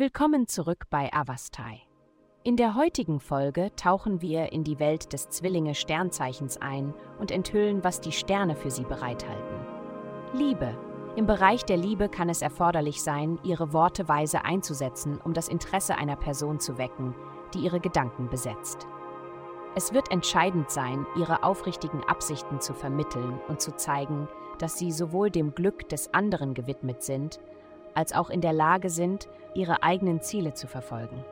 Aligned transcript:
Willkommen 0.00 0.46
zurück 0.46 0.84
bei 0.90 1.12
Avastai. 1.12 1.80
In 2.44 2.56
der 2.56 2.76
heutigen 2.76 3.18
Folge 3.18 3.74
tauchen 3.74 4.22
wir 4.22 4.52
in 4.52 4.62
die 4.62 4.78
Welt 4.78 5.12
des 5.12 5.28
Zwillinge-Sternzeichens 5.28 6.58
ein 6.58 6.94
und 7.18 7.32
enthüllen, 7.32 7.82
was 7.82 8.00
die 8.00 8.12
Sterne 8.12 8.54
für 8.54 8.70
sie 8.70 8.84
bereithalten. 8.84 9.56
Liebe. 10.34 10.78
Im 11.16 11.26
Bereich 11.26 11.64
der 11.64 11.78
Liebe 11.78 12.08
kann 12.08 12.28
es 12.28 12.42
erforderlich 12.42 13.02
sein, 13.02 13.40
ihre 13.42 13.72
Worte 13.72 14.06
weise 14.06 14.44
einzusetzen, 14.44 15.20
um 15.24 15.34
das 15.34 15.48
Interesse 15.48 15.96
einer 15.96 16.14
Person 16.14 16.60
zu 16.60 16.78
wecken, 16.78 17.16
die 17.52 17.58
ihre 17.58 17.80
Gedanken 17.80 18.28
besetzt. 18.28 18.86
Es 19.74 19.92
wird 19.92 20.12
entscheidend 20.12 20.70
sein, 20.70 21.08
ihre 21.16 21.42
aufrichtigen 21.42 22.04
Absichten 22.04 22.60
zu 22.60 22.72
vermitteln 22.72 23.40
und 23.48 23.60
zu 23.60 23.74
zeigen, 23.74 24.28
dass 24.58 24.78
sie 24.78 24.92
sowohl 24.92 25.32
dem 25.32 25.56
Glück 25.56 25.88
des 25.88 26.14
anderen 26.14 26.54
gewidmet 26.54 27.02
sind, 27.02 27.40
als 27.98 28.12
auch 28.12 28.30
in 28.30 28.40
der 28.40 28.52
Lage 28.52 28.90
sind, 28.90 29.28
ihre 29.54 29.82
eigenen 29.82 30.20
Ziele 30.20 30.54
zu 30.54 30.68
verfolgen. 30.68 31.24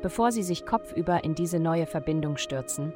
Bevor 0.00 0.32
Sie 0.32 0.42
sich 0.42 0.64
kopfüber 0.64 1.24
in 1.24 1.34
diese 1.34 1.60
neue 1.60 1.84
Verbindung 1.84 2.38
stürzen, 2.38 2.94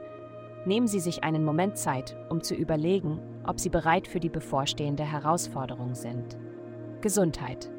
nehmen 0.64 0.86
Sie 0.86 1.00
sich 1.00 1.22
einen 1.22 1.44
Moment 1.44 1.76
Zeit, 1.76 2.16
um 2.30 2.42
zu 2.42 2.54
überlegen, 2.54 3.20
ob 3.46 3.60
Sie 3.60 3.68
bereit 3.68 4.08
für 4.08 4.20
die 4.20 4.30
bevorstehende 4.30 5.04
Herausforderung 5.04 5.94
sind. 5.94 6.38
Gesundheit. 7.02 7.70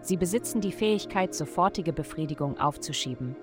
Sie 0.00 0.16
besitzen 0.16 0.62
die 0.62 0.72
Fähigkeit, 0.72 1.34
sofortige 1.34 1.92
Befriedigung 1.92 2.58
aufzuschieben, 2.58 3.36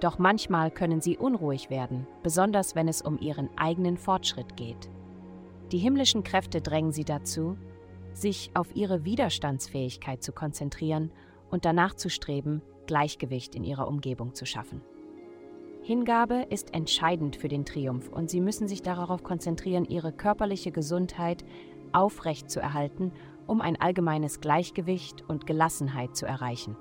doch 0.00 0.18
manchmal 0.18 0.72
können 0.72 1.00
Sie 1.00 1.16
unruhig 1.16 1.70
werden, 1.70 2.08
besonders 2.24 2.74
wenn 2.74 2.88
es 2.88 3.00
um 3.00 3.20
Ihren 3.20 3.48
eigenen 3.56 3.96
Fortschritt 3.96 4.56
geht. 4.56 4.90
Die 5.70 5.78
himmlischen 5.78 6.24
Kräfte 6.24 6.60
drängen 6.60 6.90
Sie 6.90 7.04
dazu, 7.04 7.56
sich 8.16 8.50
auf 8.54 8.74
ihre 8.74 9.04
Widerstandsfähigkeit 9.04 10.22
zu 10.22 10.32
konzentrieren 10.32 11.12
und 11.50 11.64
danach 11.64 11.94
zu 11.94 12.08
streben, 12.08 12.62
Gleichgewicht 12.86 13.54
in 13.54 13.64
ihrer 13.64 13.88
Umgebung 13.88 14.34
zu 14.34 14.46
schaffen. 14.46 14.82
Hingabe 15.82 16.46
ist 16.48 16.74
entscheidend 16.74 17.36
für 17.36 17.48
den 17.48 17.64
Triumph 17.64 18.08
und 18.08 18.30
Sie 18.30 18.40
müssen 18.40 18.68
sich 18.68 18.82
darauf 18.82 19.22
konzentrieren, 19.22 19.84
Ihre 19.84 20.12
körperliche 20.12 20.72
Gesundheit 20.72 21.44
aufrecht 21.92 22.50
zu 22.50 22.60
erhalten, 22.60 23.12
um 23.46 23.60
ein 23.60 23.78
allgemeines 23.80 24.40
Gleichgewicht 24.40 25.22
und 25.28 25.46
Gelassenheit 25.46 26.16
zu 26.16 26.24
erreichen. 26.24 26.76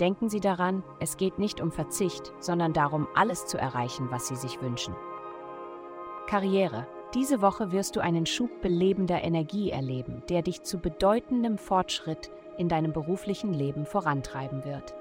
Denken 0.00 0.28
Sie 0.28 0.40
daran, 0.40 0.82
es 1.00 1.16
geht 1.16 1.38
nicht 1.38 1.60
um 1.60 1.70
Verzicht, 1.70 2.32
sondern 2.40 2.72
darum, 2.72 3.06
alles 3.14 3.46
zu 3.46 3.58
erreichen, 3.58 4.10
was 4.10 4.26
Sie 4.28 4.36
sich 4.36 4.60
wünschen. 4.60 4.94
Karriere 6.26 6.88
diese 7.14 7.40
Woche 7.40 7.72
wirst 7.72 7.96
du 7.96 8.00
einen 8.00 8.26
Schub 8.26 8.60
belebender 8.60 9.22
Energie 9.22 9.70
erleben, 9.70 10.22
der 10.28 10.42
dich 10.42 10.62
zu 10.62 10.78
bedeutendem 10.78 11.58
Fortschritt 11.58 12.30
in 12.58 12.68
deinem 12.68 12.92
beruflichen 12.92 13.52
Leben 13.52 13.86
vorantreiben 13.86 14.64
wird. 14.64 14.94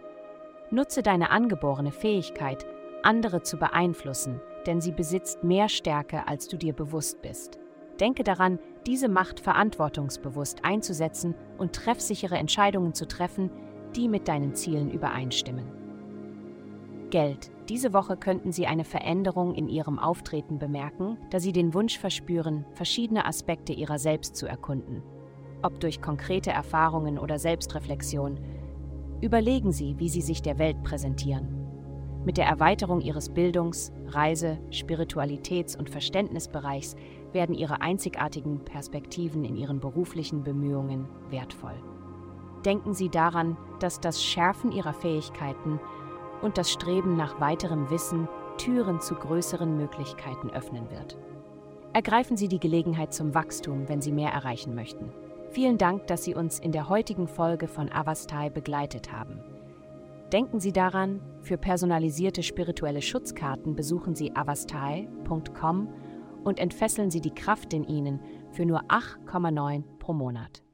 Nutze 0.71 1.03
deine 1.03 1.31
angeborene 1.31 1.91
Fähigkeit, 1.91 2.65
andere 3.03 3.43
zu 3.43 3.57
beeinflussen, 3.57 4.41
denn 4.65 4.81
sie 4.81 4.91
besitzt 4.91 5.43
mehr 5.43 5.69
Stärke, 5.69 6.27
als 6.27 6.47
du 6.47 6.57
dir 6.57 6.73
bewusst 6.73 7.21
bist. 7.21 7.59
Denke 7.99 8.23
daran, 8.23 8.59
diese 8.85 9.07
Macht 9.07 9.39
verantwortungsbewusst 9.39 10.65
einzusetzen 10.65 11.35
und 11.57 11.73
treffsichere 11.73 12.35
Entscheidungen 12.35 12.93
zu 12.93 13.07
treffen, 13.07 13.49
die 13.95 14.09
mit 14.09 14.27
deinen 14.27 14.53
Zielen 14.53 14.91
übereinstimmen. 14.91 15.84
Geld. 17.15 17.49
Diese 17.69 17.93
Woche 17.93 18.17
könnten 18.17 18.51
Sie 18.51 18.67
eine 18.67 18.83
Veränderung 18.83 19.55
in 19.55 19.69
Ihrem 19.69 19.99
Auftreten 19.99 20.59
bemerken, 20.59 21.17
da 21.29 21.39
Sie 21.39 21.53
den 21.53 21.73
Wunsch 21.73 21.97
verspüren, 21.97 22.65
verschiedene 22.73 23.25
Aspekte 23.25 23.71
Ihrer 23.71 23.99
selbst 23.99 24.35
zu 24.35 24.47
erkunden. 24.47 25.01
Ob 25.63 25.79
durch 25.79 26.01
konkrete 26.01 26.51
Erfahrungen 26.51 27.17
oder 27.17 27.39
Selbstreflexion, 27.39 28.37
überlegen 29.21 29.71
Sie, 29.71 29.97
wie 29.97 30.09
Sie 30.09 30.19
sich 30.19 30.41
der 30.41 30.59
Welt 30.59 30.83
präsentieren. 30.83 31.47
Mit 32.25 32.35
der 32.35 32.47
Erweiterung 32.47 32.99
Ihres 32.99 33.29
Bildungs-, 33.29 33.93
Reise-, 34.07 34.59
Spiritualitäts- 34.69 35.77
und 35.77 35.89
Verständnisbereichs 35.89 36.97
werden 37.31 37.55
Ihre 37.55 37.79
einzigartigen 37.79 38.65
Perspektiven 38.65 39.45
in 39.45 39.55
Ihren 39.55 39.79
beruflichen 39.79 40.43
Bemühungen 40.43 41.07
wertvoll. 41.29 41.81
Denken 42.65 42.93
Sie 42.93 43.07
daran, 43.07 43.55
dass 43.79 44.01
das 44.01 44.21
Schärfen 44.21 44.73
Ihrer 44.73 44.93
Fähigkeiten 44.93 45.79
und 46.41 46.57
das 46.57 46.71
Streben 46.71 47.15
nach 47.15 47.39
weiterem 47.39 47.89
Wissen 47.89 48.27
Türen 48.57 49.01
zu 49.01 49.15
größeren 49.15 49.77
Möglichkeiten 49.77 50.49
öffnen 50.49 50.89
wird. 50.89 51.17
Ergreifen 51.93 52.35
Sie 52.35 52.47
die 52.47 52.59
Gelegenheit 52.59 53.13
zum 53.13 53.33
Wachstum, 53.33 53.87
wenn 53.87 54.01
Sie 54.01 54.11
mehr 54.11 54.31
erreichen 54.31 54.75
möchten. 54.75 55.11
Vielen 55.51 55.77
Dank, 55.77 56.07
dass 56.07 56.23
Sie 56.25 56.35
uns 56.35 56.59
in 56.59 56.73
der 56.73 56.89
heutigen 56.89 57.27
Folge 57.27 57.67
von 57.67 57.89
Avastai 57.89 58.49
begleitet 58.49 59.13
haben. 59.13 59.39
Denken 60.33 60.59
Sie 60.59 60.73
daran, 60.73 61.21
für 61.41 61.57
personalisierte 61.57 62.43
spirituelle 62.43 63.01
Schutzkarten 63.01 63.75
besuchen 63.75 64.15
Sie 64.15 64.35
avastai.com 64.35 65.87
und 66.43 66.59
entfesseln 66.59 67.11
Sie 67.11 67.21
die 67.21 67.33
Kraft 67.33 67.73
in 67.73 67.85
Ihnen 67.85 68.19
für 68.51 68.65
nur 68.65 68.81
8,9 68.89 69.83
pro 69.99 70.11
Monat. 70.11 70.64